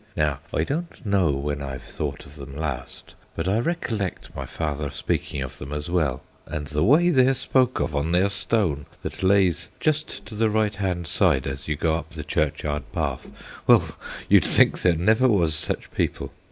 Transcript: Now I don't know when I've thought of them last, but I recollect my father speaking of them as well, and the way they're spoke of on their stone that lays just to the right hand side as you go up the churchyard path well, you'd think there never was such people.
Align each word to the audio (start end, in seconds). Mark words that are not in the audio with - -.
Now 0.17 0.39
I 0.51 0.63
don't 0.63 1.05
know 1.05 1.29
when 1.33 1.61
I've 1.61 1.83
thought 1.83 2.25
of 2.25 2.35
them 2.35 2.55
last, 2.55 3.13
but 3.35 3.47
I 3.47 3.59
recollect 3.59 4.35
my 4.35 4.47
father 4.47 4.89
speaking 4.89 5.43
of 5.43 5.59
them 5.59 5.71
as 5.71 5.91
well, 5.91 6.23
and 6.47 6.65
the 6.65 6.83
way 6.83 7.11
they're 7.11 7.35
spoke 7.35 7.79
of 7.79 7.95
on 7.95 8.11
their 8.11 8.29
stone 8.29 8.87
that 9.03 9.21
lays 9.21 9.69
just 9.79 10.25
to 10.25 10.33
the 10.33 10.49
right 10.49 10.75
hand 10.75 11.05
side 11.05 11.45
as 11.45 11.67
you 11.67 11.75
go 11.75 11.93
up 11.93 12.09
the 12.09 12.23
churchyard 12.23 12.91
path 12.91 13.31
well, 13.67 13.95
you'd 14.27 14.43
think 14.45 14.81
there 14.81 14.95
never 14.95 15.27
was 15.29 15.53
such 15.53 15.91
people. 15.91 16.31